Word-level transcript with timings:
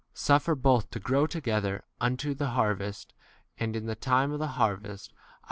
Suffer 0.15 0.55
both 0.55 0.89
to 0.89 0.99
grow 0.99 1.27
together 1.27 1.83
unto 1.99 2.33
the 2.33 2.47
harvest, 2.57 3.13
and 3.59 3.75
in 3.75 3.83
time 3.97 4.31
of 4.31 4.41
n 4.41 4.47
T. 4.47 4.55
R. 4.57 4.75
reads 4.77 5.09
tnC. 5.09 5.13